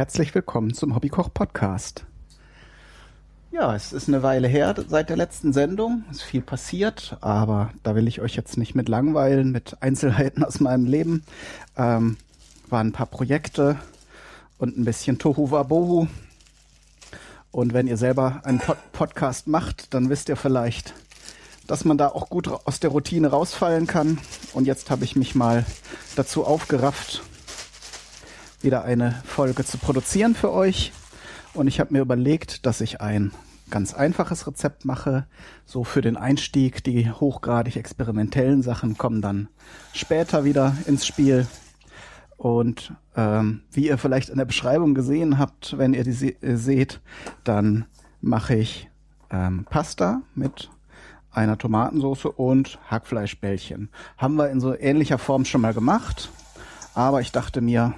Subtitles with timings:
[0.00, 2.06] Herzlich willkommen zum Hobbykoch Podcast.
[3.52, 6.04] Ja, es ist eine Weile her seit der letzten Sendung.
[6.10, 10.42] Es ist viel passiert, aber da will ich euch jetzt nicht mit langweilen, mit Einzelheiten
[10.42, 11.22] aus meinem Leben.
[11.76, 12.16] Ähm,
[12.70, 13.76] waren ein paar Projekte
[14.56, 16.06] und ein bisschen Tohu Wabohu.
[17.50, 20.94] Und wenn ihr selber einen Pod Podcast macht, dann wisst ihr vielleicht,
[21.66, 24.18] dass man da auch gut aus der Routine rausfallen kann.
[24.54, 25.66] Und jetzt habe ich mich mal
[26.16, 27.22] dazu aufgerafft,
[28.62, 30.92] wieder eine Folge zu produzieren für euch.
[31.54, 33.32] Und ich habe mir überlegt, dass ich ein
[33.70, 35.26] ganz einfaches Rezept mache,
[35.64, 36.84] so für den Einstieg.
[36.84, 39.48] Die hochgradig experimentellen Sachen kommen dann
[39.92, 41.46] später wieder ins Spiel.
[42.36, 46.56] Und ähm, wie ihr vielleicht in der Beschreibung gesehen habt, wenn ihr die se äh,
[46.56, 47.00] seht,
[47.44, 47.84] dann
[48.20, 48.88] mache ich
[49.30, 50.70] ähm, Pasta mit
[51.32, 53.90] einer Tomatensauce und Hackfleischbällchen.
[54.16, 56.30] Haben wir in so ähnlicher Form schon mal gemacht,
[56.94, 57.94] aber ich dachte mir,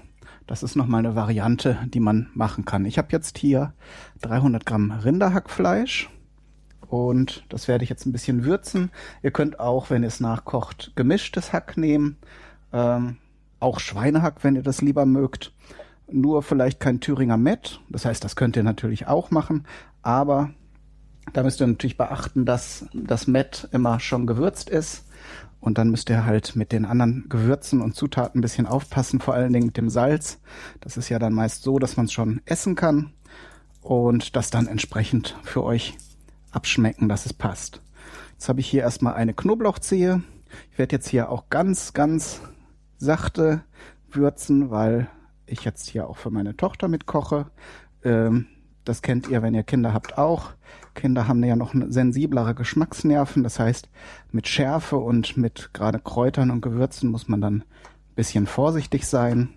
[0.53, 2.85] das ist nochmal eine Variante, die man machen kann.
[2.85, 3.73] Ich habe jetzt hier
[4.21, 6.11] 300 Gramm Rinderhackfleisch
[6.89, 8.91] und das werde ich jetzt ein bisschen würzen.
[9.23, 12.19] Ihr könnt auch, wenn ihr es nachkocht, gemischtes Hack nehmen.
[12.71, 13.17] Ähm,
[13.61, 15.55] auch Schweinehack, wenn ihr das lieber mögt.
[16.11, 17.81] Nur vielleicht kein Thüringer Met.
[17.89, 19.65] Das heißt, das könnt ihr natürlich auch machen.
[20.03, 20.51] Aber
[21.33, 25.07] da müsst ihr natürlich beachten, dass das Met immer schon gewürzt ist.
[25.63, 29.35] Und dann müsst ihr halt mit den anderen Gewürzen und Zutaten ein bisschen aufpassen, vor
[29.35, 30.41] allen Dingen mit dem Salz.
[30.81, 33.13] Das ist ja dann meist so, dass man es schon essen kann
[33.81, 35.97] und das dann entsprechend für euch
[36.51, 37.81] abschmecken, dass es passt.
[38.33, 40.25] Jetzt habe ich hier erstmal eine Knoblauchzehe.
[40.73, 42.41] Ich werde jetzt hier auch ganz, ganz
[42.99, 43.63] sachte
[44.11, 45.09] würzen, weil
[45.47, 47.47] ich jetzt hier auch für meine Tochter mitkoche.
[48.03, 48.49] Ähm,
[48.85, 50.51] das kennt ihr, wenn ihr Kinder habt, auch.
[50.95, 53.43] Kinder haben ja noch sensiblere Geschmacksnerven.
[53.43, 53.89] Das heißt,
[54.31, 59.51] mit Schärfe und mit gerade Kräutern und Gewürzen muss man dann ein bisschen vorsichtig sein.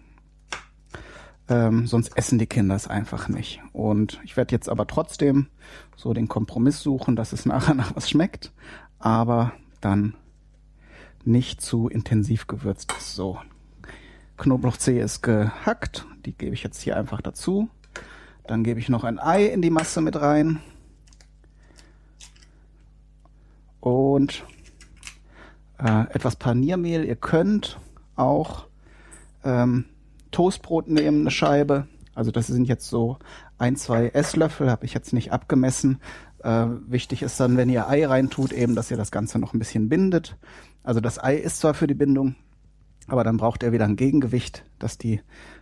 [1.48, 3.62] Ähm, sonst essen die Kinder es einfach nicht.
[3.72, 5.48] Und ich werde jetzt aber trotzdem
[5.96, 8.52] so den Kompromiss suchen, dass es nachher nach was schmeckt,
[9.00, 10.16] aber dann
[11.24, 13.16] nicht zu intensiv gewürzt ist.
[13.16, 13.40] So,
[14.38, 16.06] Knoblauchzehe ist gehackt.
[16.26, 17.70] Die gebe ich jetzt hier einfach dazu.
[18.48, 20.62] Dann gebe ich noch ein Ei in die Masse mit rein.
[23.80, 24.44] Und
[25.80, 27.06] äh, etwas Paniermehl.
[27.06, 27.80] Ihr könnt
[28.16, 28.68] auch
[29.44, 29.86] ähm,
[30.32, 31.88] Toastbrot nehmen, eine Scheibe.
[32.14, 33.18] Also das sind jetzt so
[33.58, 36.00] ein, zwei Esslöffel, habe ich jetzt nicht abgemessen.
[36.44, 39.60] Äh, wichtig ist dann, wenn ihr Ei reintut, eben, dass ihr das Ganze noch ein
[39.60, 40.38] bisschen bindet.
[40.84, 42.36] Also das Ei ist zwar für die Bindung,
[43.08, 45.22] aber dann braucht er wieder ein Gegengewicht, dass die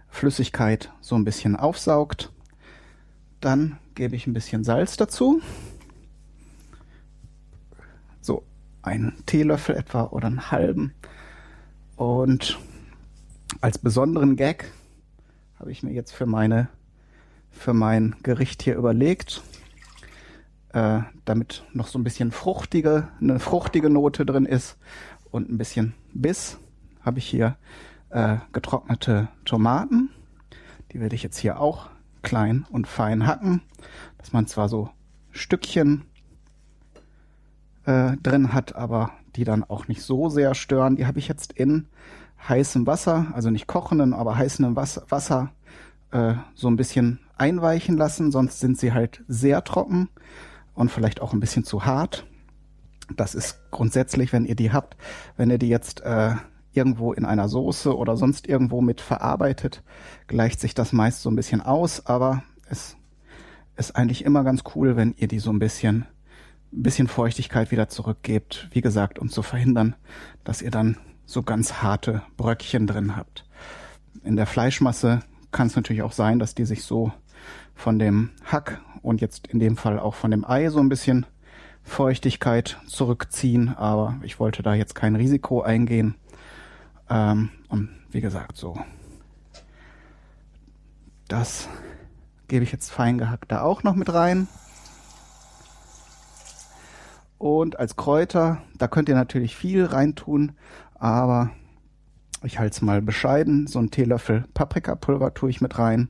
[0.09, 2.31] Flüssigkeit so ein bisschen aufsaugt.
[3.43, 5.41] Dann gebe ich ein bisschen Salz dazu.
[8.21, 8.43] So
[8.81, 10.93] einen Teelöffel etwa oder einen halben.
[11.97, 12.57] Und
[13.59, 14.71] als besonderen Gag
[15.59, 16.69] habe ich mir jetzt für meine
[17.51, 19.43] für mein Gericht hier überlegt,
[20.69, 24.77] äh, damit noch so ein bisschen fruchtige, eine fruchtige Note drin ist
[25.31, 26.59] und ein bisschen Biss,
[27.01, 27.57] habe ich hier
[28.09, 30.11] äh, getrocknete Tomaten.
[30.93, 31.89] Die werde ich jetzt hier auch
[32.23, 33.61] klein und fein hacken,
[34.17, 34.89] dass man zwar so
[35.31, 36.05] Stückchen
[37.85, 40.95] äh, drin hat, aber die dann auch nicht so sehr stören.
[40.95, 41.87] Die habe ich jetzt in
[42.47, 45.51] heißem Wasser, also nicht kochenden, aber heißem Wasser,
[46.11, 50.09] äh, so ein bisschen einweichen lassen, sonst sind sie halt sehr trocken
[50.73, 52.25] und vielleicht auch ein bisschen zu hart.
[53.15, 54.95] Das ist grundsätzlich, wenn ihr die habt,
[55.35, 56.35] wenn ihr die jetzt äh,
[56.73, 59.83] irgendwo in einer Soße oder sonst irgendwo mit verarbeitet,
[60.27, 62.97] gleicht sich das meist so ein bisschen aus, aber es
[63.75, 66.05] ist eigentlich immer ganz cool, wenn ihr die so ein bisschen,
[66.71, 69.95] ein bisschen Feuchtigkeit wieder zurückgebt, wie gesagt, um zu verhindern,
[70.43, 73.45] dass ihr dann so ganz harte Bröckchen drin habt.
[74.23, 75.21] In der Fleischmasse
[75.51, 77.11] kann es natürlich auch sein, dass die sich so
[77.75, 81.25] von dem Hack und jetzt in dem Fall auch von dem Ei so ein bisschen
[81.83, 86.15] Feuchtigkeit zurückziehen, aber ich wollte da jetzt kein Risiko eingehen.
[87.13, 88.75] Ähm, und wie gesagt, so.
[91.27, 91.69] Das
[92.47, 94.47] gebe ich jetzt fein gehackt da auch noch mit rein.
[97.37, 100.53] Und als Kräuter, da könnt ihr natürlich viel reintun,
[100.95, 101.51] aber
[102.41, 103.67] ich halte es mal bescheiden.
[103.67, 106.09] So ein Teelöffel Paprikapulver tue ich mit rein.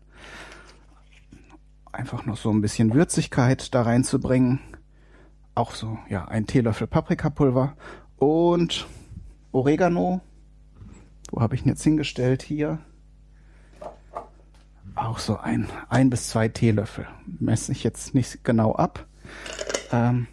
[1.91, 4.59] Einfach noch so ein bisschen Würzigkeit da reinzubringen.
[5.53, 7.75] Auch so, ja, ein Teelöffel Paprikapulver
[8.17, 8.87] und
[9.51, 10.21] Oregano
[11.33, 12.43] wo habe ich ihn jetzt hingestellt?
[12.43, 12.77] Hier.
[14.93, 17.07] Auch so ein, ein bis zwei Teelöffel.
[17.25, 19.07] Messe ich jetzt nicht genau ab.
[19.91, 20.27] Ähm,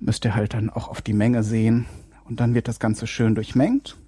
[0.00, 1.84] müsst ihr halt dann auch auf die Menge sehen.
[2.24, 3.98] Und dann wird das Ganze schön durchmengt.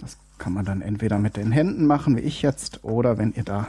[0.00, 3.32] Das kann kann man dann entweder mit den Händen machen, wie ich jetzt, oder wenn
[3.32, 3.68] ihr da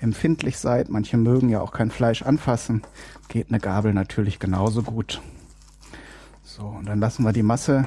[0.00, 2.82] empfindlich seid, manche mögen ja auch kein Fleisch anfassen,
[3.28, 5.20] geht eine Gabel natürlich genauso gut.
[6.42, 7.86] So, und dann lassen wir die Masse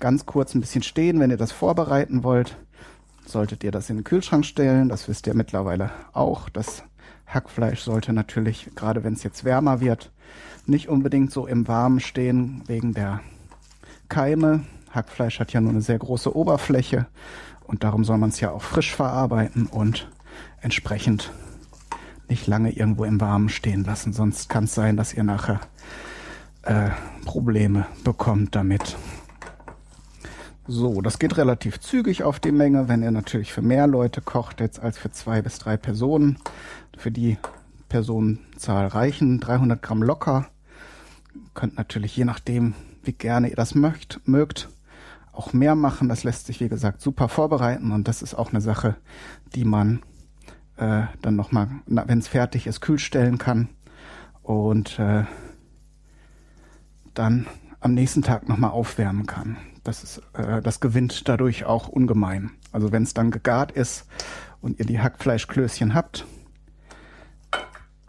[0.00, 2.56] ganz kurz ein bisschen stehen, wenn ihr das vorbereiten wollt.
[3.26, 6.48] Solltet ihr das in den Kühlschrank stellen, das wisst ihr mittlerweile auch.
[6.48, 6.84] Das
[7.26, 10.12] Hackfleisch sollte natürlich, gerade wenn es jetzt wärmer wird,
[10.64, 13.20] nicht unbedingt so im Warmen stehen wegen der
[14.08, 14.64] Keime.
[14.90, 17.06] Hackfleisch hat ja nur eine sehr große Oberfläche
[17.64, 20.08] und darum soll man es ja auch frisch verarbeiten und
[20.60, 21.32] entsprechend
[22.28, 24.12] nicht lange irgendwo im Warmen stehen lassen.
[24.12, 25.60] Sonst kann es sein, dass ihr nachher
[26.62, 26.90] äh,
[27.24, 28.96] Probleme bekommt damit.
[30.68, 34.60] So, das geht relativ zügig auf die Menge, wenn ihr natürlich für mehr Leute kocht
[34.60, 36.38] jetzt als für zwei bis drei Personen.
[36.96, 37.38] Für die
[37.88, 40.48] Personenzahl reichen 300 Gramm locker.
[41.54, 42.74] Könnt natürlich je nachdem,
[43.04, 44.68] wie gerne ihr das mögt, mögt,
[45.32, 46.08] auch mehr machen.
[46.08, 48.96] Das lässt sich, wie gesagt, super vorbereiten und das ist auch eine Sache,
[49.54, 50.02] die man
[50.78, 53.68] äh, dann nochmal, wenn es fertig ist, kühl stellen kann
[54.42, 55.26] und äh,
[57.14, 57.46] dann
[57.78, 59.56] am nächsten Tag nochmal aufwärmen kann.
[59.86, 62.50] Das, ist, äh, das gewinnt dadurch auch ungemein.
[62.72, 64.04] Also wenn es dann gegart ist
[64.60, 66.26] und ihr die Hackfleischklößchen habt,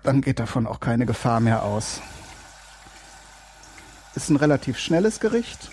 [0.01, 2.01] dann geht davon auch keine Gefahr mehr aus.
[4.15, 5.69] Ist ein relativ schnelles Gericht.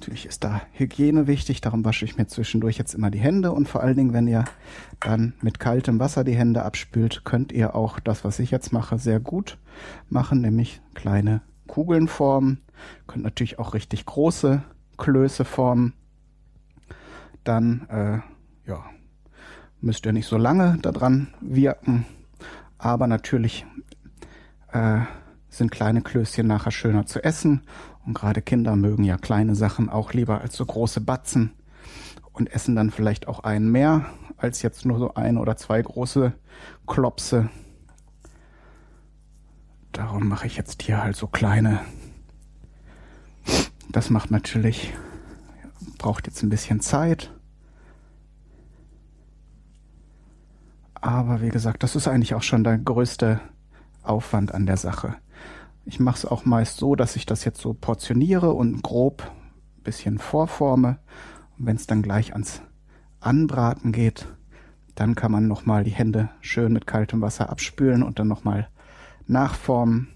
[0.00, 3.68] Natürlich ist da Hygiene wichtig, darum wasche ich mir zwischendurch jetzt immer die Hände und
[3.68, 4.44] vor allen Dingen, wenn ihr
[5.00, 8.96] dann mit kaltem Wasser die Hände abspült, könnt ihr auch das, was ich jetzt mache,
[8.96, 9.58] sehr gut
[10.08, 12.60] machen, nämlich kleine Kugeln formen.
[13.08, 14.62] Könnt natürlich auch richtig große
[14.98, 15.94] Klöße formen.
[17.42, 18.84] Dann, äh, ja,
[19.80, 22.06] müsst ihr nicht so lange daran wirken,
[22.78, 23.66] aber natürlich
[24.70, 25.00] äh,
[25.48, 27.62] sind kleine Klößchen nachher schöner zu essen
[28.06, 31.52] und gerade Kinder mögen ja kleine Sachen auch lieber als so große Batzen
[32.32, 34.06] und essen dann vielleicht auch einen mehr
[34.36, 36.32] als jetzt nur so ein oder zwei große
[36.86, 37.48] Klopse.
[39.92, 41.80] Darum mache ich jetzt hier halt so kleine.
[43.88, 44.92] Das macht natürlich,
[45.98, 47.32] braucht jetzt ein bisschen Zeit.
[50.94, 53.40] Aber wie gesagt, das ist eigentlich auch schon der größte
[54.02, 55.16] Aufwand an der Sache.
[55.88, 59.22] Ich mache es auch meist so, dass ich das jetzt so portioniere und grob
[59.78, 60.98] ein bisschen vorforme.
[61.56, 62.60] Und wenn es dann gleich ans
[63.20, 64.26] Anbraten geht,
[64.96, 68.68] dann kann man nochmal die Hände schön mit kaltem Wasser abspülen und dann nochmal
[69.28, 70.08] nachformen,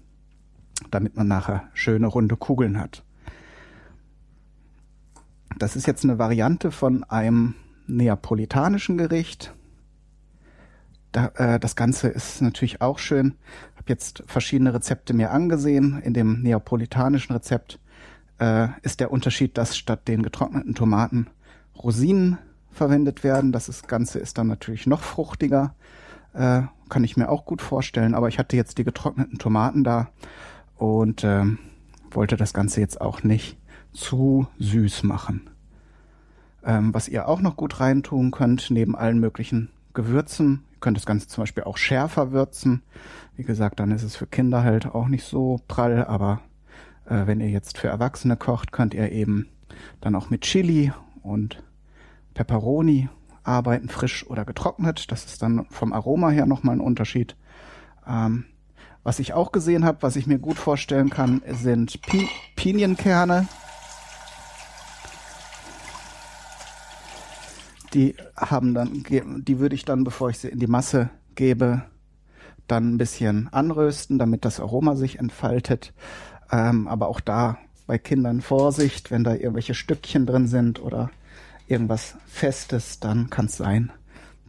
[0.91, 3.05] damit man nachher schöne runde Kugeln hat.
[5.57, 7.55] Das ist jetzt eine Variante von einem
[7.87, 9.53] neapolitanischen Gericht.
[11.13, 13.35] Da, äh, das Ganze ist natürlich auch schön.
[13.81, 15.99] Habe jetzt verschiedene Rezepte mir angesehen.
[16.03, 17.79] In dem neapolitanischen Rezept
[18.39, 21.25] äh, ist der Unterschied, dass statt den getrockneten Tomaten
[21.75, 22.37] Rosinen
[22.69, 23.51] verwendet werden.
[23.51, 25.73] Das ist, Ganze ist dann natürlich noch fruchtiger.
[26.33, 28.13] Äh, kann ich mir auch gut vorstellen.
[28.13, 30.11] Aber ich hatte jetzt die getrockneten Tomaten da
[30.77, 31.45] und äh,
[32.11, 33.57] wollte das Ganze jetzt auch nicht
[33.93, 35.49] zu süß machen.
[36.63, 41.27] Ähm, was ihr auch noch gut reintun könnt, neben allen möglichen Gewürzen, könnt das Ganze
[41.27, 42.83] zum Beispiel auch schärfer würzen.
[43.35, 46.41] Wie gesagt, dann ist es für Kinder halt auch nicht so prall, aber
[47.05, 49.47] äh, wenn ihr jetzt für Erwachsene kocht, könnt ihr eben
[50.01, 50.91] dann auch mit Chili
[51.23, 51.63] und
[52.33, 53.09] Peperoni
[53.43, 55.11] arbeiten, frisch oder getrocknet.
[55.11, 57.35] Das ist dann vom Aroma her nochmal ein Unterschied.
[58.07, 58.45] Ähm,
[59.03, 63.47] was ich auch gesehen habe, was ich mir gut vorstellen kann, sind Pi Pinienkerne.
[67.93, 71.83] Die haben dann, die würde ich dann, bevor ich sie in die Masse gebe,
[72.67, 75.93] dann ein bisschen anrösten, damit das Aroma sich entfaltet.
[76.51, 77.57] Ähm, aber auch da
[77.87, 81.11] bei Kindern Vorsicht, wenn da irgendwelche Stückchen drin sind oder
[81.67, 83.91] irgendwas Festes, dann kann es sein,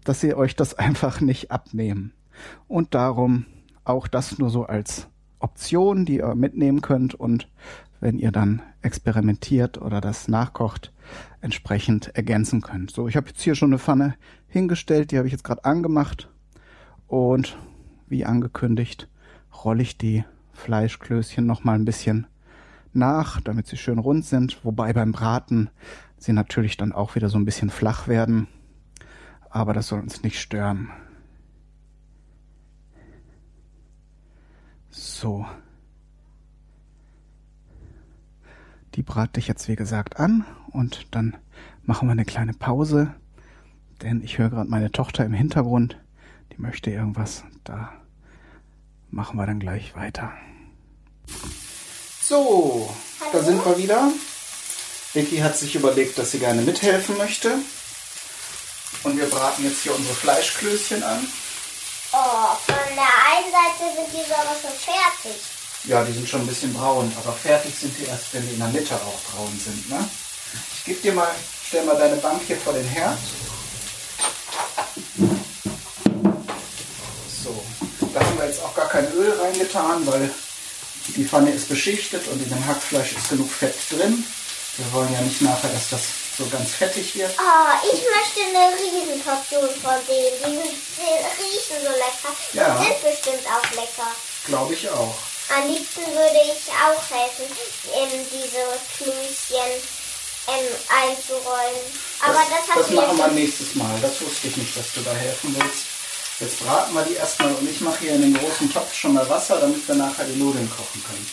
[0.04, 2.12] dass sie euch das einfach nicht abnehmen.
[2.68, 3.46] Und darum
[3.84, 5.08] auch das nur so als
[5.40, 7.49] Option, die ihr mitnehmen könnt und
[8.00, 10.92] wenn ihr dann experimentiert oder das nachkocht,
[11.40, 12.90] entsprechend ergänzen könnt.
[12.90, 14.14] So, ich habe jetzt hier schon eine Pfanne
[14.48, 16.28] hingestellt, die habe ich jetzt gerade angemacht
[17.06, 17.56] und
[18.08, 19.08] wie angekündigt
[19.64, 22.26] rolle ich die Fleischklößchen noch mal ein bisschen
[22.92, 25.70] nach, damit sie schön rund sind, wobei beim Braten
[26.18, 28.48] sie natürlich dann auch wieder so ein bisschen flach werden,
[29.50, 30.90] aber das soll uns nicht stören.
[34.90, 35.46] So,
[38.94, 41.37] Die brate ich jetzt wie gesagt an und dann
[41.84, 43.14] machen wir eine kleine Pause,
[44.02, 45.96] denn ich höre gerade meine Tochter im Hintergrund,
[46.52, 47.44] die möchte irgendwas.
[47.64, 47.92] Da
[49.11, 50.32] machen wir dann gleich weiter.
[52.20, 53.30] So, Hallo?
[53.32, 54.11] da sind wir wieder.
[55.14, 57.58] Vicky hat sich überlegt, dass sie gerne mithelfen möchte.
[59.04, 61.26] Und wir braten jetzt hier unsere Fleischklößchen an.
[62.12, 65.51] Oh, von der einen Seite sind die so aber schon fertig.
[65.84, 68.60] Ja, die sind schon ein bisschen braun, aber fertig sind die erst, wenn die in
[68.60, 69.90] der Mitte auch braun sind.
[69.90, 70.08] Ne?
[70.76, 71.34] Ich gebe dir mal,
[71.66, 73.18] stell mal deine Bank hier vor den Herd.
[77.42, 77.64] So,
[78.14, 80.30] da haben wir jetzt auch gar kein Öl reingetan, weil
[81.08, 84.24] die Pfanne ist beschichtet und in dem Hackfleisch ist genug Fett drin.
[84.76, 86.00] Wir wollen ja nicht nachher, dass das
[86.38, 87.32] so ganz fettig wird.
[87.38, 90.62] Oh, ich möchte eine Riesenportion von denen.
[90.96, 92.34] Die riechen so lecker.
[92.52, 92.78] Ja.
[92.78, 94.10] Die sind bestimmt auch lecker.
[94.46, 95.14] Glaube ich auch.
[95.54, 97.44] Am liebsten würde ich auch helfen,
[97.92, 98.64] in diese
[98.97, 99.73] Klößchen
[100.49, 101.85] ähm, einzurollen.
[102.21, 103.92] Aber das, das, das machen wir nächstes Mal.
[104.00, 105.85] Das wusste ich nicht, dass du da helfen willst.
[106.40, 109.28] Jetzt braten wir die erstmal und ich mache hier in den großen Topf schon mal
[109.28, 111.30] Wasser, damit wir nachher die Nudeln kochen können.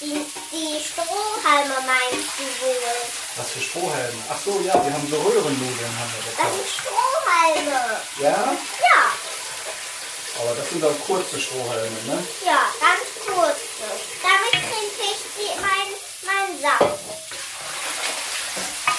[0.00, 2.96] Die, die Strohhalme meinst du wohl?
[3.36, 4.18] Was für Strohhalme?
[4.30, 5.92] Ach so, ja, wir haben so Röhrennudeln.
[5.98, 8.00] Haben wir das sind Strohhalme.
[8.20, 8.56] Ja?
[8.80, 9.25] Ja.
[10.40, 12.22] Aber das sind doch kurze Strohhalme, ne?
[12.44, 13.60] Ja, ganz kurze.
[14.22, 15.88] Damit trinke ich die, mein,
[16.26, 17.00] mein Saft.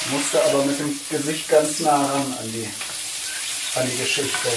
[0.10, 2.67] Musste aber mit dem Gesicht ganz nah ran an die,
[3.75, 4.50] an die Geschichte.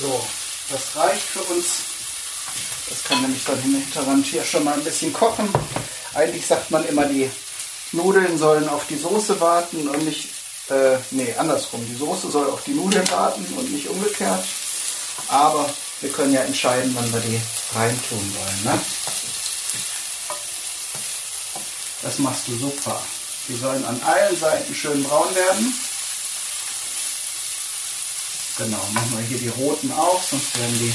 [0.00, 0.26] So,
[0.70, 1.66] das reicht für uns.
[2.88, 5.52] Das kann nämlich dann im Hinterrand hier schon mal ein bisschen kochen.
[6.14, 7.30] Eigentlich sagt man immer, die
[7.92, 10.28] Nudeln sollen auf die Soße warten und nicht,
[10.68, 11.84] äh, nee, andersrum.
[11.88, 14.44] Die Soße soll auf die Nudeln warten und nicht umgekehrt.
[15.28, 15.68] Aber
[16.00, 17.40] wir können ja entscheiden, wann wir die
[17.74, 18.64] reintun wollen.
[18.64, 18.80] Ne?
[22.02, 23.00] Das machst du super.
[23.48, 25.74] Die sollen an allen Seiten schön braun werden.
[28.58, 30.94] Genau, machen wir hier die roten auch, sonst werden die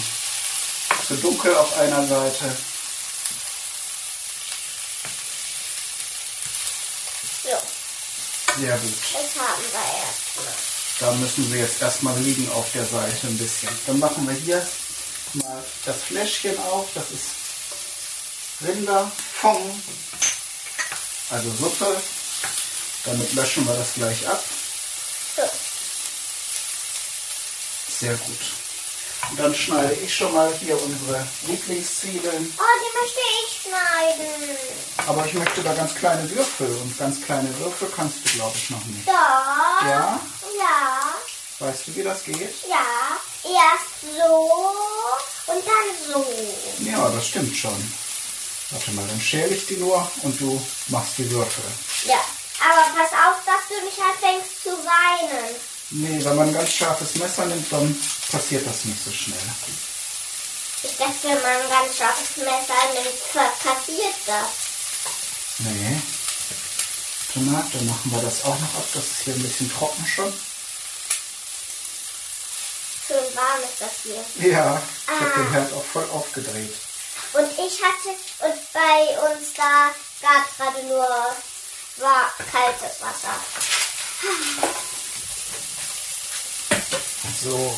[1.08, 2.56] zu dunkel auf einer Seite.
[7.44, 7.50] So.
[8.58, 8.94] Sehr gut.
[9.12, 10.54] Das haben wir erstmal.
[11.00, 13.70] Da müssen sie jetzt erstmal liegen auf der Seite ein bisschen.
[13.86, 14.66] Dann machen wir hier
[15.34, 16.88] mal das Fläschchen auf.
[16.96, 17.26] Das ist
[18.66, 19.84] Rinderfond,
[21.30, 22.02] also Suppe.
[23.04, 24.44] Damit löschen wir das gleich ab.
[28.00, 28.65] Sehr gut.
[29.29, 32.53] Und dann schneide ich schon mal hier unsere Lieblingszwiebeln.
[32.58, 34.58] Oh, die möchte ich schneiden.
[35.08, 36.67] Aber ich möchte da ganz kleine Würfel.
[36.67, 39.08] Und ganz kleine Würfel kannst du, glaube ich, noch nicht.
[39.08, 39.88] Doch.
[39.88, 40.20] Ja?
[40.58, 41.15] Ja.
[41.60, 42.53] Weißt du, wie das geht?
[42.70, 43.17] Ja.
[43.44, 46.25] Erst so und dann so.
[46.79, 47.94] Ja, das stimmt schon.
[48.72, 51.63] Warte mal, dann schäle ich die nur und du machst die Würfel.
[52.05, 52.20] Ja.
[52.60, 55.55] Aber pass auf, dass du nicht anfängst zu weinen.
[55.92, 57.96] Nee, wenn man ein ganz scharfes Messer nimmt, dann
[58.32, 59.38] passiert das nicht so schnell.
[60.84, 64.48] Ich dachte, wenn man ein ganz scharfes Messer nimmt, passiert das.
[65.60, 66.01] Nee.
[67.34, 68.88] Tomat, dann machen wir das auch noch ab.
[68.94, 70.34] Das ist hier ein bisschen trocken schon.
[73.08, 74.51] Schön warm ist das hier.
[74.51, 75.20] Ja, ich ah.
[75.20, 76.74] habe den Herd auch voll aufgedreht.
[77.34, 81.08] Und ich hatte, und bei uns da gab es gerade nur
[81.98, 83.36] war kaltes Wasser.
[87.46, 87.52] So.
[87.52, 87.75] Gut.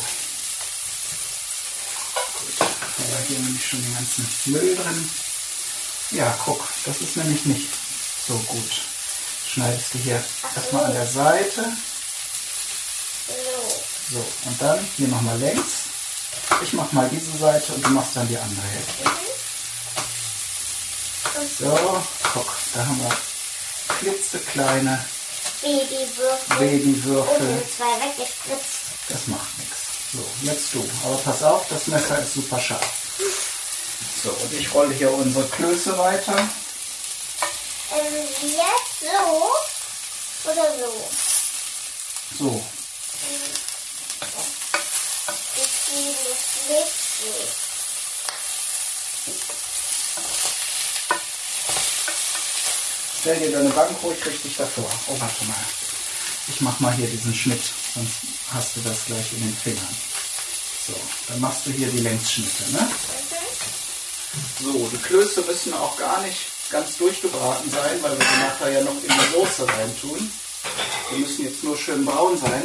[2.62, 5.09] Haben wir hier nämlich schon den ganzen Müll drin.
[6.12, 7.67] Ja, guck, das ist nämlich nicht
[8.25, 8.81] so gut.
[9.45, 10.24] Schneidest du hier
[10.55, 11.65] erstmal an der Seite.
[14.09, 15.89] So, und dann hier nochmal längs.
[16.63, 19.03] Ich mach mal diese Seite und du machst dann die andere Hälfte.
[21.59, 22.01] So,
[22.33, 23.17] guck, da haben wir
[24.00, 25.05] klitzekleine
[25.62, 26.57] Babywürfel.
[26.57, 27.50] Babywürfel.
[27.50, 28.87] Und zwei weggespritzt.
[29.09, 29.77] Das macht nichts.
[30.13, 30.89] So, jetzt du.
[31.05, 33.07] Aber pass auf, das Messer ist super scharf.
[34.23, 36.35] So, und ich rolle hier unsere Klöße weiter.
[37.91, 41.09] Ähm, jetzt so oder so?
[42.39, 42.63] So.
[53.19, 54.89] Stell dir deine Bank ruhig richtig davor.
[55.07, 55.55] Oh, warte mal.
[56.49, 57.61] Ich mach mal hier diesen Schnitt,
[57.93, 58.15] sonst
[58.53, 59.95] hast du das gleich in den Fingern.
[60.87, 60.93] So,
[61.27, 62.87] dann machst du hier die Längsschnitte, ne?
[64.63, 66.37] So, die Klöße müssen auch gar nicht
[66.71, 70.31] ganz durchgebraten sein, weil wir sie nachher ja noch in die Soße reintun.
[71.11, 72.63] Die müssen jetzt nur schön braun sein.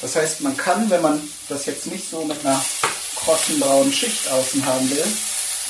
[0.00, 2.64] Das heißt, man kann, wenn man das jetzt nicht so mit einer
[3.16, 5.04] krossen braunen Schicht außen haben will,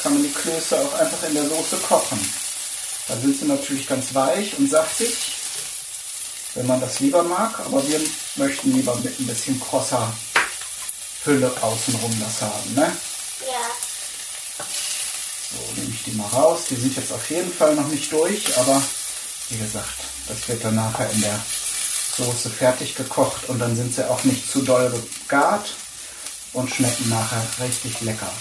[0.03, 2.21] kann man die Klöße auch einfach in der Soße kochen.
[3.09, 5.17] Dann sind sie natürlich ganz weich und saftig
[6.59, 7.61] wenn man das lieber mag.
[7.61, 8.01] Aber wir
[8.35, 10.13] möchten lieber mit ein bisschen krosser
[11.23, 12.75] Fülle außenrum das haben.
[12.75, 12.93] Ne?
[13.47, 14.65] Ja.
[15.51, 16.63] So, nehme ich die mal raus.
[16.69, 18.83] Die sind jetzt auf jeden Fall noch nicht durch, aber
[19.51, 21.41] wie gesagt, das wird dann nachher in der
[22.17, 25.75] Soße fertig gekocht und dann sind sie auch nicht zu doll gegart
[26.53, 28.33] und schmecken nachher richtig lecker.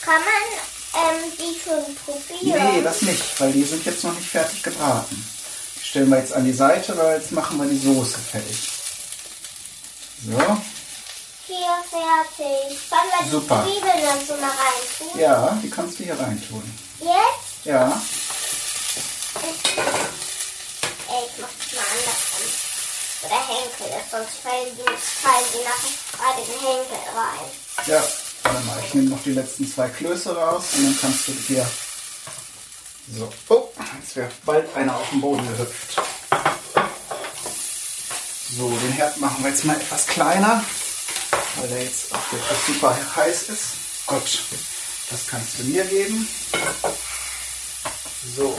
[0.00, 2.74] Kann man ähm, die schon probieren?
[2.74, 5.22] Nee, das nicht, weil die sind jetzt noch nicht fertig gebraten.
[5.80, 8.68] Die stellen wir jetzt an die Seite, weil jetzt machen wir die Soße fertig.
[10.24, 10.38] So,
[11.46, 12.78] Hier fertig.
[12.90, 13.64] Wollen wir die Super.
[13.64, 15.20] Zwiebeln dann so mal reintun?
[15.20, 16.62] ja, die kannst du hier reintun.
[17.00, 17.64] Jetzt?
[17.64, 18.00] Ja,
[21.12, 22.50] Ey, ich mach das mal andersrum.
[23.22, 27.50] Oder Henkel, sonst fallen die, fallen die nachher bei den Henkel rein.
[27.86, 28.02] ja.
[28.42, 31.66] Warte mal, ich nehme noch die letzten zwei Klöße raus und dann kannst du hier.
[33.16, 33.68] So, oh,
[34.00, 36.00] jetzt wäre bald einer auf den Boden gehüpft.
[38.56, 40.64] So, den Herd machen wir jetzt mal etwas kleiner,
[41.56, 43.64] weil der jetzt auch wirklich super heiß ist.
[44.06, 44.40] Gott,
[45.10, 46.28] das kannst du mir geben.
[48.36, 48.56] So,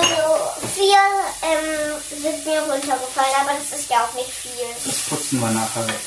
[0.00, 0.98] So, vier
[1.42, 4.50] ähm, sind mir runtergefallen, aber das ist ja auch nicht viel.
[4.84, 6.00] das putzen wir nachher weg.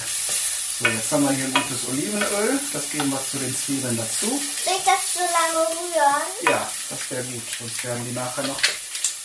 [0.80, 2.60] So, jetzt haben wir hier gutes Olivenöl.
[2.74, 4.28] Das geben wir zu den Zwiebeln dazu.
[4.28, 6.52] Soll ich das so lange rühren?
[6.52, 8.60] Ja, das wäre gut, sonst werden die nachher noch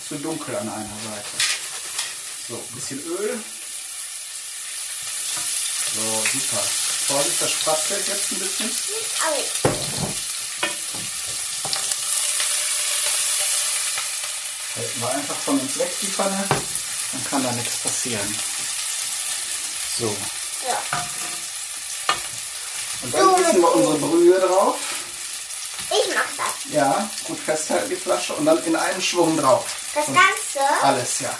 [0.08, 1.28] zu dunkel an einer Seite.
[2.48, 3.42] So, ein bisschen Öl.
[5.94, 6.62] So, super.
[7.08, 8.70] Vorsicht, das spratzelt jetzt ein bisschen.
[14.76, 16.44] Halten wir einfach von uns weg die Pfanne,
[17.12, 18.36] dann kann da nichts passieren.
[19.98, 20.16] So,
[20.66, 20.82] Ja.
[23.02, 24.78] und dann gießen wir unsere Brühe drauf.
[25.92, 26.72] Ich mach das.
[26.72, 29.64] Ja, gut festhalten die Flasche und dann in einen Schwung drauf.
[29.94, 31.34] Das Und Ganze Alles, ja.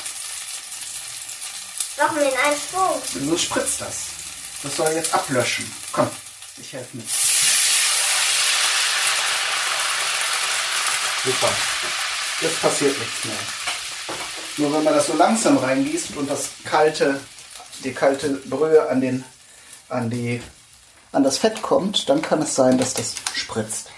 [1.98, 3.02] noch in einen Schwung.
[3.30, 3.94] So spritzt das.
[4.62, 5.70] Das soll jetzt ablöschen.
[5.92, 6.10] Komm,
[6.58, 7.08] ich helfe mit.
[11.24, 11.48] Super.
[12.40, 13.36] Jetzt passiert nichts mehr.
[14.58, 17.20] Nur wenn man das so langsam reingießt und das kalte,
[17.84, 19.24] die kalte Brühe an, den,
[19.88, 20.42] an, die,
[21.12, 23.88] an das Fett kommt, dann kann es sein, dass das spritzt.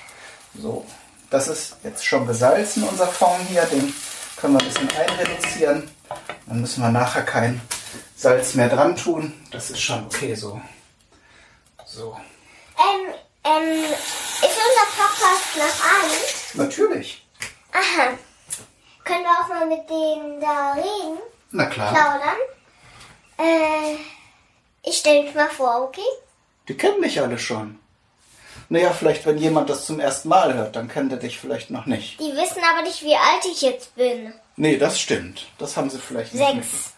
[0.60, 0.84] So,
[1.30, 3.62] das ist jetzt schon gesalzen, unser Fond hier.
[3.66, 3.92] Den
[4.36, 5.90] können wir ein bisschen einreduzieren.
[6.46, 7.60] Dann müssen wir nachher kein
[8.16, 9.32] Salz mehr dran tun.
[9.50, 10.60] Das ist schon okay so.
[11.86, 12.16] So,
[12.78, 13.14] Ähm,
[13.44, 16.10] ähm, ist unser Podcast noch an?
[16.66, 17.26] natürlich.
[17.72, 18.10] Aha.
[19.04, 21.18] Können wir auch mal mit denen da reden?
[21.50, 21.92] Na klar.
[21.92, 22.38] Plaudern?
[23.38, 23.96] Äh,
[24.82, 26.00] ich stelle mich mal vor, okay?
[26.68, 27.78] Die kennen mich alle schon.
[28.68, 31.86] Naja, vielleicht wenn jemand das zum ersten Mal hört, dann kennt er dich vielleicht noch
[31.86, 32.18] nicht.
[32.18, 34.32] Die wissen aber nicht, wie alt ich jetzt bin.
[34.56, 35.46] Nee, das stimmt.
[35.58, 36.94] Das haben sie vielleicht nicht Sechs.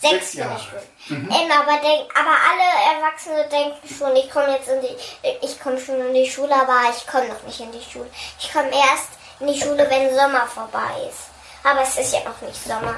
[0.00, 0.60] Sechs, Jahre.
[0.60, 1.16] schon.
[1.16, 5.78] Ähm, aber, denk, aber alle Erwachsene denken schon, ich komme jetzt in die, ich komme
[5.78, 8.08] schon in die Schule, aber ich komme noch nicht in die Schule.
[8.38, 9.08] Ich komme erst
[9.40, 11.28] in die Schule, wenn Sommer vorbei ist.
[11.64, 12.94] Aber es ist ja noch nicht Sommer.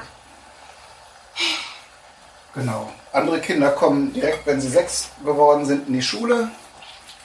[2.53, 2.91] Genau.
[3.13, 6.49] Andere Kinder kommen direkt, wenn sie sechs geworden sind, in die Schule.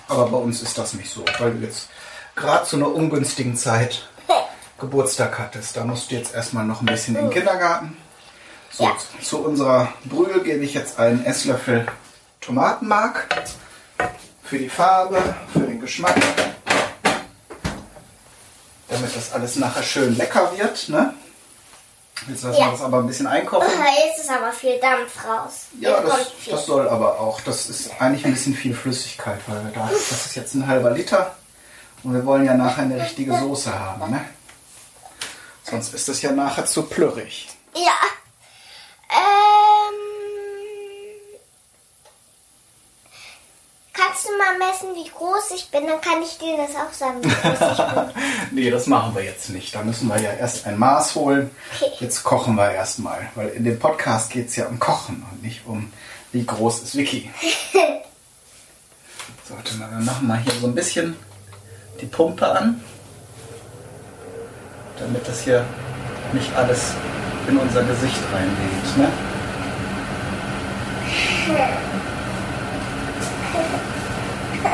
[0.09, 1.89] Aber bei uns ist das nicht so, weil du jetzt
[2.37, 4.09] gerade zu einer ungünstigen Zeit
[4.79, 5.77] Geburtstag hattest.
[5.77, 7.97] Da musst du jetzt erstmal noch ein bisschen in den Kindergarten.
[8.71, 8.97] So, Ja.
[9.23, 11.87] zu unserer Brühe gebe ich jetzt einen Esslöffel
[12.41, 13.29] Tomatenmark.
[14.45, 15.21] Für die Farbe,
[15.53, 16.15] für den Geschmack.
[18.89, 20.89] Damit das alles nachher schön lecker wird.
[20.89, 21.15] Ne?
[22.29, 22.67] Jetzt lassen Ja.
[22.67, 23.69] wir das aber ein bisschen einkochen.
[24.07, 25.67] Jetzt ist aber viel Dampf raus.
[25.81, 27.41] Ja, das, das soll aber auch.
[27.43, 30.91] Das ist eigentlich ein bisschen viel Flüssigkeit, weil wir da, das ist jetzt ein halber
[30.91, 31.37] Liter
[32.03, 34.25] und wir wollen ja nachher eine richtige Soße haben, ne?
[35.65, 37.49] Sonst ist das ja nachher zu plürrig.
[37.75, 37.93] Ja.
[39.11, 39.56] Ähm.
[44.07, 45.87] Kannst du mal messen, wie groß ich bin?
[45.87, 48.23] Dann kann ich dir das auch sagen, wie groß ich bin.
[48.53, 49.75] Nee, das machen wir jetzt nicht.
[49.75, 51.51] Da müssen wir ja erst ein Maß holen.
[51.75, 51.91] Okay.
[52.01, 55.67] Jetzt kochen wir erstmal, weil in dem Podcast geht es ja um Kochen und nicht
[55.67, 55.93] um
[56.33, 57.31] wie groß ist Vicky.
[59.49, 61.17] So, warte mal, wir machen mal hier so ein bisschen
[62.01, 62.83] die Pumpe an,
[64.99, 65.65] damit das hier
[66.33, 66.93] nicht alles
[67.49, 68.97] in unser Gesicht reinweht.
[68.99, 69.13] Ne?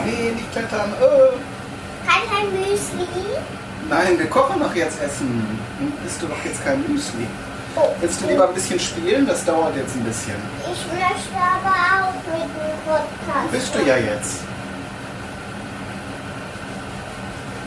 [0.05, 0.93] Nee, nicht klettern.
[1.01, 2.07] Äh.
[2.07, 3.07] Kann kein Müsli?
[3.89, 5.47] Nein, wir kochen doch jetzt Essen.
[5.79, 7.27] Dann isst du doch jetzt kein Müsli.
[7.77, 7.89] Oh.
[8.01, 9.27] Willst du lieber ein bisschen spielen?
[9.27, 10.35] Das dauert jetzt ein bisschen.
[10.61, 13.51] Ich möchte aber auch mit dem Podcast.
[13.51, 14.41] Bist du ja jetzt.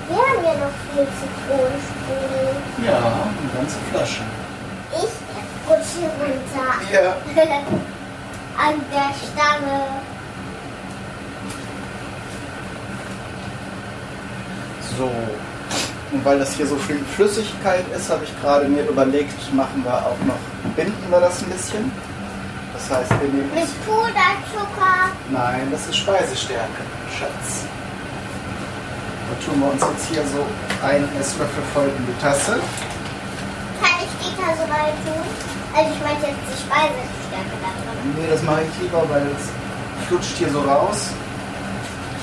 [0.08, 2.56] Wir haben ja noch viel Zitronenspule.
[2.86, 4.21] Ja, eine ganze Flasche.
[4.91, 5.15] Ich
[5.67, 6.93] rutschen runter.
[6.93, 7.15] Ja.
[8.58, 10.05] An der Stange.
[14.97, 15.12] So.
[16.12, 19.93] Und weil das hier so viel Flüssigkeit ist, habe ich gerade mir überlegt, machen wir
[19.93, 20.39] auch noch,
[20.75, 21.91] binden wir das ein bisschen.
[22.73, 25.12] Das heißt, wir nehmen Mit Puderzucker.
[25.29, 26.84] Nein, das ist Speisestärke,
[27.17, 27.65] Schatz.
[29.27, 30.45] Da tun wir uns jetzt hier so
[30.86, 32.60] einen Esslöffel voll in die Tasse.
[33.81, 35.25] Kann ich die Tasse rein tun?
[35.75, 38.15] Also ich meinte jetzt die Speisestärke da drin.
[38.15, 41.10] Nee, das mache ich lieber, weil es flutscht hier so raus.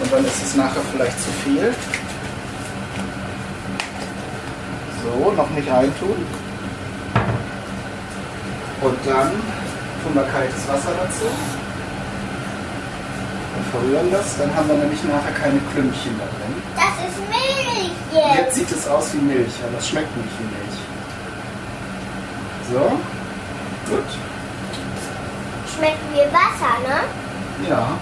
[0.01, 1.75] Und dann ist es nachher vielleicht zu viel.
[5.13, 6.17] So, noch nicht reintun.
[8.81, 11.27] Und dann tun wir kaltes Wasser dazu.
[13.57, 14.39] Und verrühren das.
[14.39, 16.55] Dann haben wir nämlich nachher keine Klümpchen da drin.
[16.75, 18.37] Das ist Milch jetzt.
[18.39, 20.79] Jetzt sieht es aus wie Milch, aber es schmeckt nicht wie Milch.
[22.73, 24.09] So, gut.
[25.77, 27.69] Schmeckt wie Wasser, ne?
[27.69, 27.99] Ja.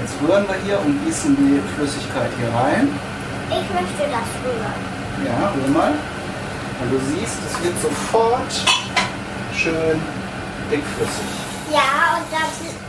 [0.00, 3.13] Jetzt rühren wir hier und gießen die Flüssigkeit hier rein.
[3.54, 4.80] Ich möchte das rühren.
[5.24, 5.92] Ja, rühr mal.
[6.80, 8.52] Und du siehst, es wird sofort
[9.56, 10.00] schön
[10.70, 11.30] dickflüssig.
[11.70, 12.42] Ja, und da,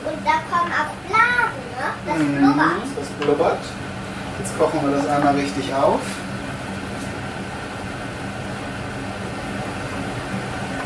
[0.10, 1.88] und da kommen auch Blasen, ne?
[2.06, 2.82] Das Mhm, blubbert.
[2.99, 3.60] Das blubbert.
[4.39, 6.01] Jetzt kochen wir das einmal richtig auf.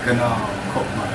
[0.06, 0.36] Genau,
[0.74, 1.08] guck mal.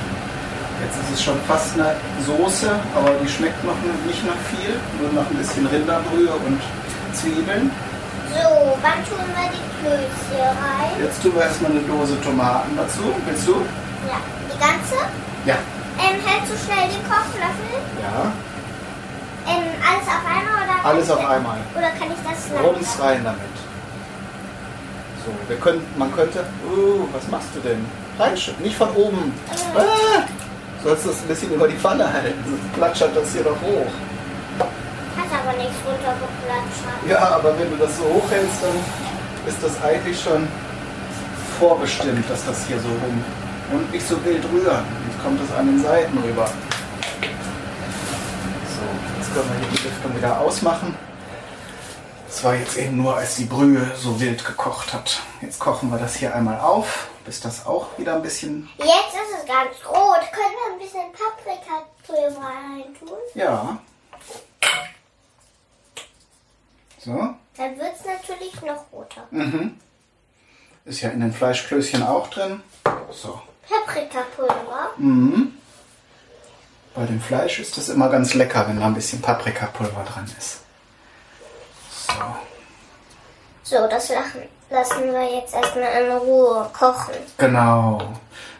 [0.83, 1.95] Jetzt ist es schon fast eine
[2.27, 4.75] Soße, aber die schmeckt noch nicht nach viel.
[5.01, 6.61] Nur noch ein bisschen Rinderbrühe und
[7.15, 7.71] Zwiebeln.
[8.35, 10.91] So, wann tun wir die Klößchen rein?
[11.01, 13.15] Jetzt tun wir erstmal eine Dose Tomaten dazu.
[13.27, 13.53] Willst du?
[14.11, 14.19] Ja,
[14.51, 14.97] die ganze?
[15.47, 15.57] Ja.
[16.03, 17.79] Ähm, hältst du schnell den Kochlöffel?
[18.03, 18.33] Ja.
[19.47, 20.85] Ähm, alles auf einmal oder?
[20.85, 21.59] Alles auf einmal.
[21.77, 23.07] Oder kann ich das Rums langsam?
[23.07, 23.55] rein damit.
[25.25, 26.45] So, wir können, man könnte.
[26.67, 27.85] Uh, was machst du denn?
[28.19, 29.33] Reinschütten, nicht von oben.
[29.51, 29.79] Äh.
[29.79, 30.25] Ah,
[30.83, 33.93] sollst du das ein bisschen über die Pfanne halten, sonst platschert das hier doch hoch.
[35.85, 37.09] Hat runtergeplatscht.
[37.09, 38.77] Ja, aber wenn du das so hochhältst, dann
[39.47, 40.49] ist das eigentlich schon
[41.59, 43.25] vorbestimmt, dass das hier so rum.
[43.73, 44.85] Und nicht so wild rühren.
[45.09, 46.47] Jetzt kommt es an den Seiten rüber.
[46.47, 46.53] So,
[49.19, 50.95] jetzt können wir hier die Lüftung wieder ausmachen.
[52.27, 55.23] Das war jetzt eben nur, als die Brühe so wild gekocht hat.
[55.41, 58.69] Jetzt kochen wir das hier einmal auf, bis das auch wieder ein bisschen.
[58.79, 60.21] Jetzt ist es ganz rot.
[60.33, 63.19] Können wir ein bisschen Paprikapulver reintun?
[63.35, 63.79] Ja.
[67.05, 67.35] So.
[67.57, 69.27] Dann wird es natürlich noch roter.
[69.31, 69.79] Mhm.
[70.87, 72.63] Ist ja in den Fleischklößchen auch drin.
[73.11, 73.41] So.
[73.69, 74.91] Paprikapulver.
[74.97, 75.53] Mhm.
[76.95, 80.61] Bei dem Fleisch ist das immer ganz lecker, wenn da ein bisschen Paprikapulver dran ist.
[82.07, 83.77] So.
[83.77, 84.11] So, das
[84.71, 87.15] lassen wir jetzt erstmal in Ruhe kochen.
[87.39, 88.01] Genau.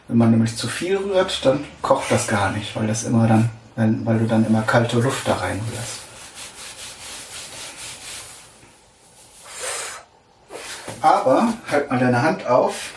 [0.09, 3.51] Wenn man nämlich zu viel rührt, dann kocht das gar nicht, weil das immer dann,
[3.77, 6.04] weil du dann immer kalte Luft da reinrührst.
[11.05, 12.93] Aber halt mal deine Hand auf.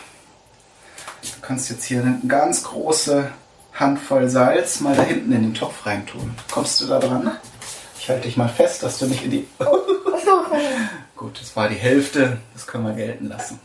[1.22, 3.30] Du kannst jetzt hier eine ganz große
[3.74, 6.34] Handvoll Salz mal da hinten in den Topf reintun.
[6.50, 7.36] Kommst du da dran?
[8.00, 9.46] Ich halte dich mal fest, dass du nicht in die.
[11.16, 12.38] Gut, das war die Hälfte.
[12.54, 13.60] Das können wir gelten lassen.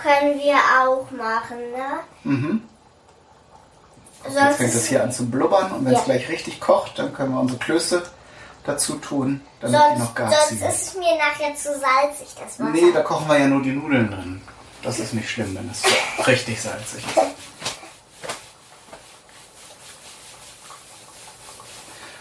[0.00, 1.98] Können wir auch machen, ne?
[2.22, 2.62] Mhm.
[4.24, 5.98] Jetzt fängt es hier an zu blubbern und wenn Ja.
[5.98, 8.04] es gleich richtig kocht, dann können wir unsere Klöße
[8.68, 10.68] dazu tun, damit die sonst, noch Gas sonst ziehen.
[10.68, 12.70] ist es mir nachher zu salzig, das Wasser.
[12.70, 14.42] Nee, da kochen wir ja nur die Nudeln drin.
[14.82, 15.82] Das ist nicht schlimm, wenn es
[16.26, 17.16] richtig salzig ist.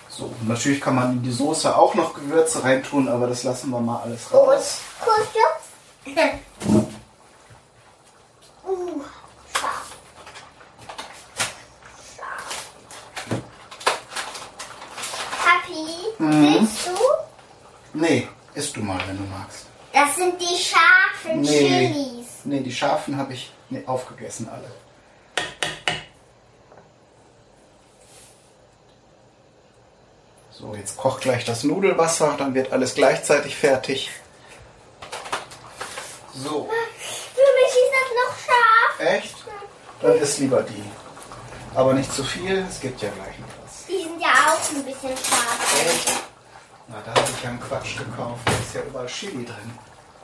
[0.10, 3.70] So, und natürlich kann man in die Soße auch noch Gewürze reintun, aber das lassen
[3.70, 4.80] wir mal alles raus.
[5.06, 6.48] Gut, gut, Jungs.
[8.66, 9.02] uh,
[9.54, 9.94] scharf.
[12.16, 12.58] Scharf.
[15.46, 15.67] Papi,
[16.20, 16.54] Mhm.
[16.60, 16.92] willst du?
[18.00, 19.66] Nee, isst du mal, wenn du magst.
[19.94, 21.94] Das sind die scharfen Nee.
[21.94, 22.28] Chilis.
[22.44, 24.72] Nee, die scharfen habe ich nee, aufgegessen alle.
[30.52, 34.10] So, jetzt kocht gleich das Nudelwasser, dann wird alles gleichzeitig fertig.
[36.34, 39.00] So, Für mich ist das noch scharf.
[39.13, 39.36] echt?
[40.02, 40.84] Dann isst lieber die.
[41.76, 43.57] Aber nicht zu viel, es gibt ja gleich noch
[44.68, 46.24] auch ein bisschen scharf.
[46.88, 48.42] Na, da habe ich ja einen Quatsch gekauft.
[48.46, 49.80] Da ist ja überall Chili drin.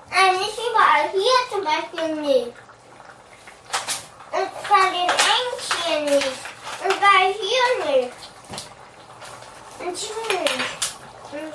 [0.10, 1.10] Nein, nicht überall.
[1.12, 2.54] Hier zum Beispiel nicht.
[4.32, 6.40] Und bei den Entchen nicht.
[6.84, 8.14] Und bei hier nicht.
[9.80, 10.94] Und hier nicht.
[11.32, 11.54] Und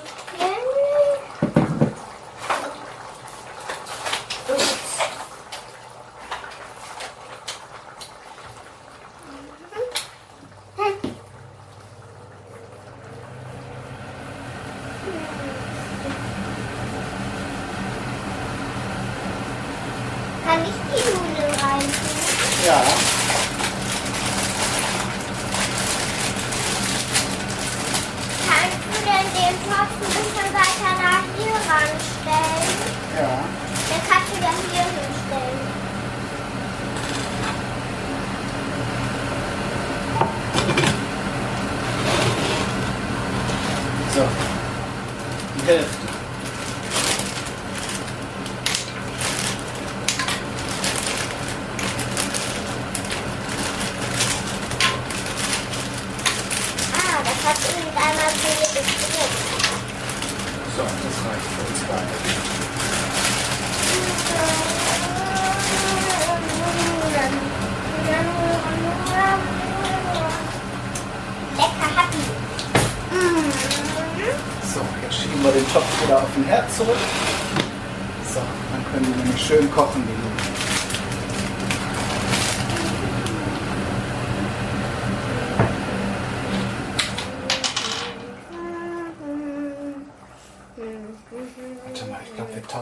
[44.19, 45.98] So, you have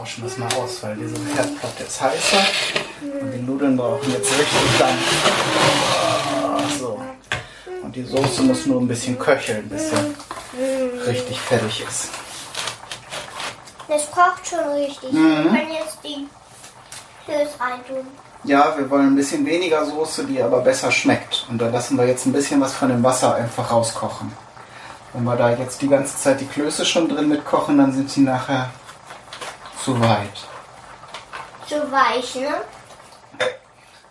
[0.07, 2.45] tauschen das mal aus, weil diese Herdplatte ist heißer
[3.21, 5.31] und die Nudeln brauchen jetzt richtig Dampf.
[6.43, 7.01] Ah, So.
[7.83, 9.95] Und die Soße muss nur ein bisschen köcheln, bis sie
[11.05, 12.09] richtig fertig ist.
[13.89, 15.11] Das kocht schon richtig.
[15.11, 16.27] Wir können jetzt die
[17.25, 18.07] Klöß reintun.
[18.43, 21.45] Ja, wir wollen ein bisschen weniger Soße, die aber besser schmeckt.
[21.49, 24.31] Und da lassen wir jetzt ein bisschen was von dem Wasser einfach rauskochen.
[25.13, 28.21] Wenn wir da jetzt die ganze Zeit die Klöße schon drin mitkochen, dann sind sie
[28.21, 28.69] nachher
[29.87, 30.37] zu weit.
[31.65, 32.61] Zu weich, ne?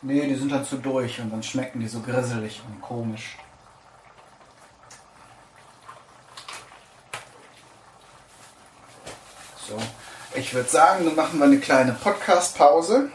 [0.01, 3.37] Nee, die sind dann zu durch und dann schmecken die so grisselig und komisch.
[9.69, 9.77] So,
[10.35, 13.11] ich würde sagen, dann machen wir eine kleine Podcast-Pause,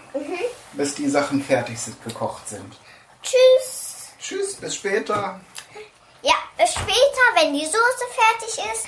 [0.74, 2.76] bis die Sachen fertig sind, gekocht sind.
[3.24, 4.12] Tschüss.
[4.20, 5.42] Tschüss, bis später.
[6.22, 8.88] Ja, bis später, wenn die Soße fertig ist.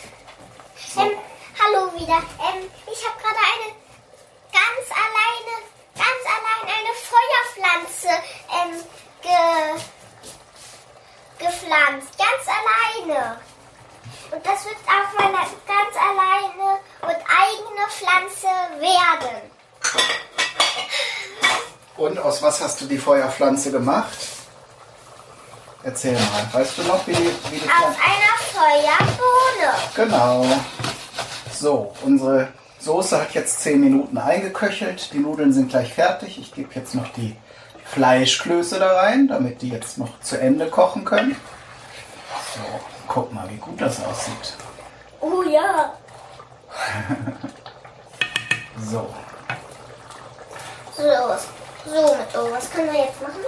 [0.96, 1.18] Ähm,
[1.60, 2.18] hallo wieder.
[2.18, 3.70] Ähm, ich habe gerade eine
[4.52, 5.54] ganz alleine,
[5.96, 8.14] ganz allein eine Feuerpflanze
[8.50, 8.74] ähm,
[9.22, 9.82] ge,
[11.38, 12.18] gepflanzt.
[12.18, 13.38] Ganz alleine.
[14.32, 15.38] Und das wird auch meine
[15.68, 18.48] ganz alleine und eigene Pflanze
[18.80, 19.52] werden.
[21.98, 24.18] Und aus was hast du die Feuerpflanze gemacht?
[25.84, 26.48] Erzähl mal.
[26.54, 29.74] Weißt du noch, wie die, wie die Aus einer Feuerbohne.
[29.96, 30.46] Genau.
[31.64, 32.50] So, unsere
[32.80, 35.14] Soße hat jetzt 10 Minuten eingeköchelt.
[35.14, 36.38] Die Nudeln sind gleich fertig.
[36.38, 37.38] Ich gebe jetzt noch die
[37.86, 41.38] Fleischklöße da rein, damit die jetzt noch zu Ende kochen können.
[42.54, 42.60] So,
[43.08, 44.58] guck mal, wie gut das aussieht.
[45.22, 45.94] Oh ja.
[48.82, 49.08] So,
[50.98, 51.04] So,
[51.86, 53.40] so mit oh, was können wir jetzt machen?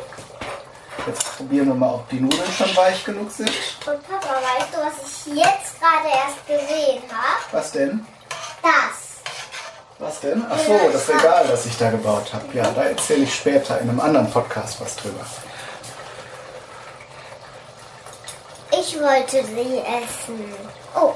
[1.08, 3.50] Jetzt probieren wir mal, ob die Nudeln schon weich genug sind.
[3.50, 7.42] Und Papa, weißt du, was ich jetzt gerade erst gesehen habe?
[7.52, 8.06] Was denn?
[8.62, 9.06] Das.
[10.00, 10.46] Was denn?
[10.50, 12.46] Ach so, das Regal, das ich da gebaut habe.
[12.54, 15.26] Ja, da erzähle ich später in einem anderen Podcast was drüber.
[18.72, 20.54] Ich wollte sie essen.
[20.96, 21.14] Oh.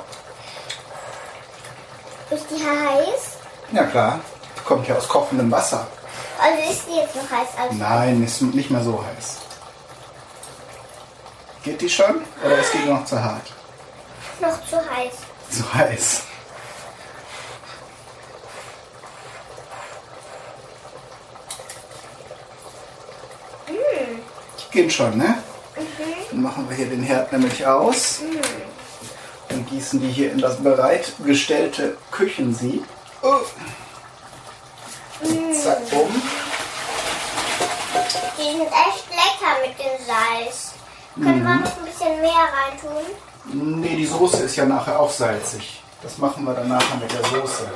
[2.29, 3.37] Ist die heiß?
[3.71, 4.19] Ja klar,
[4.65, 5.87] kommt ja aus kochendem Wasser.
[6.41, 9.48] Also ist die jetzt noch heiß als Nein, ist nicht mehr so heiß.
[11.63, 12.21] Geht die schon?
[12.43, 13.51] Oder ist die noch zu hart?
[14.41, 15.13] noch zu heiß?
[15.51, 16.23] Zu heiß.
[23.67, 25.43] Die gehen schon, ne?
[26.31, 28.21] Dann machen wir hier den Herd nämlich aus
[29.49, 32.85] und gießen die hier in das bereitgestellte Küchensieb.
[33.21, 33.39] Oh.
[35.61, 36.21] Zack, um.
[38.37, 40.73] Die sind echt lecker mit dem Salz.
[41.21, 43.81] Können wir noch ein bisschen mehr reintun?
[43.81, 45.81] Nee, die Soße ist ja nachher auch salzig.
[46.01, 47.67] Das machen wir dann nachher mit der Soße.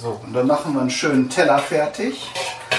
[0.00, 2.30] So, und dann machen wir einen schönen Teller fertig,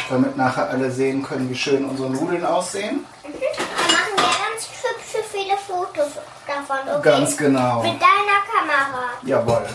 [0.10, 3.06] damit nachher alle sehen können, wie schön unsere Nudeln aussehen.
[3.24, 3.34] Mhm.
[3.34, 6.14] Dann machen wir ganz hübsche viele Fotos
[6.48, 7.02] davon, okay?
[7.04, 7.82] Ganz genau.
[7.84, 9.04] Mit deiner Kamera.
[9.24, 9.66] Jawohl.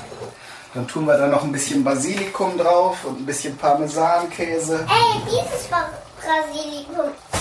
[0.75, 4.87] Dann tun wir da noch ein bisschen Basilikum drauf und ein bisschen Parmesankäse.
[4.89, 5.91] Ey, dieses Ba-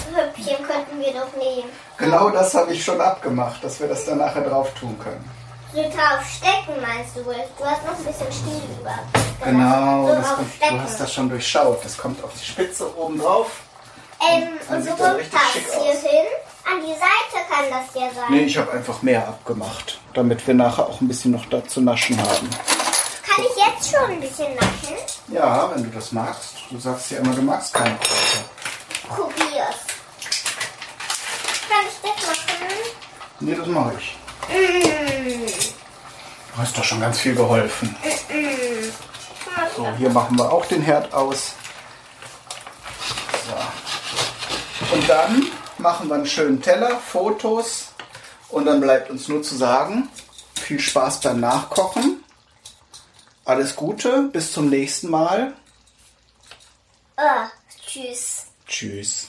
[0.05, 1.69] Basilikum-Hüppchen könnten wir doch nehmen.
[1.97, 5.29] Genau das habe ich schon abgemacht, dass wir das dann nachher drauf tun können.
[5.73, 7.23] So drauf stecken, meinst du?
[7.23, 7.31] Du
[7.65, 8.93] hast noch ein bisschen Stiel über.
[9.39, 11.85] Dann Genau, so das kommt, du hast das schon durchschaut.
[11.85, 13.51] Das kommt auf die Spitze oben drauf.
[14.29, 16.01] Ähm, Dann und sieht du das hier aus.
[16.01, 16.27] hin.
[16.63, 18.25] An die Seite kann das ja sein.
[18.29, 21.81] Nee, ich habe einfach mehr abgemacht, damit wir nachher auch ein bisschen noch da zu
[21.81, 22.49] naschen haben.
[23.25, 24.97] Kann ich jetzt schon ein bisschen naschen?
[25.29, 26.55] Ja, wenn du das magst.
[26.69, 29.15] Du sagst ja immer, du magst keine Kräuter.
[29.15, 29.75] Probier's.
[31.81, 32.67] Kann ich das machen?
[33.39, 34.17] Nee, das mache ich.
[34.49, 35.73] Mmh.
[36.53, 37.95] Du hast doch schon ganz viel geholfen.
[38.03, 38.91] Mmh.
[39.75, 41.53] So, hier machen wir auch den Herd aus.
[43.47, 44.95] So.
[44.95, 47.87] Und dann machen wir einen schönen Teller, Fotos.
[48.49, 50.09] Und dann bleibt uns nur zu sagen,
[50.55, 52.23] viel Spaß beim Nachkochen.
[53.45, 55.53] alles Gute, bis zum nächsten Mal.
[57.17, 57.47] Äh,
[57.87, 58.45] tschüss.
[58.67, 59.27] Tschüss.